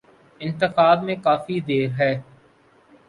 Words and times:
انتخابات 0.41 1.03
میں 1.03 1.15
کافی 1.23 1.59
دیر 1.67 1.89
ہے۔ 1.99 2.11